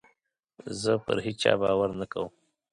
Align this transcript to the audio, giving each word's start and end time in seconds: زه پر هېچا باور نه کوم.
زه 0.81 0.91
پر 1.05 1.17
هېچا 1.25 1.53
باور 1.61 1.89
نه 1.99 2.05
کوم. 2.11 2.29